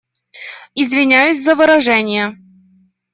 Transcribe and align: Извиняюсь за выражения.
Извиняюсь 0.73 1.43
за 1.43 1.53
выражения. 1.53 2.35